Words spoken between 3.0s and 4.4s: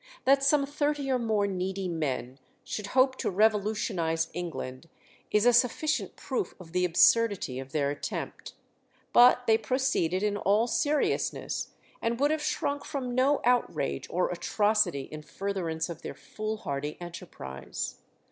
to revolutionize